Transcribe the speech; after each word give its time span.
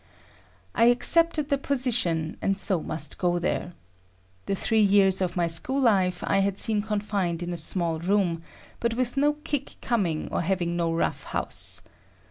I 0.73 0.85
accepted 0.85 1.49
the 1.49 1.59
position, 1.59 2.35
and 2.41 2.57
so 2.57 2.81
must 2.81 3.19
go 3.19 3.37
there. 3.37 3.73
The 4.47 4.55
three 4.55 4.81
years 4.81 5.21
of 5.21 5.37
my 5.37 5.45
school 5.45 5.79
life 5.79 6.23
I 6.25 6.39
had 6.39 6.57
seen 6.57 6.81
confined 6.81 7.43
in 7.43 7.53
a 7.53 7.55
small 7.55 7.99
room, 7.99 8.41
but 8.79 8.95
with 8.95 9.15
no 9.15 9.33
kick 9.43 9.75
coming 9.79 10.27
or 10.31 10.41
having 10.41 10.75
no 10.75 10.91
rough 10.91 11.25
house. 11.25 11.83